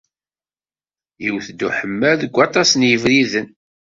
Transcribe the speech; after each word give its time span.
Iwet-d 1.27 1.59
uḥemmal 1.67 2.15
deg 2.21 2.31
waṭas 2.37 2.71
n 2.75 2.81
yebriden. 2.89 3.47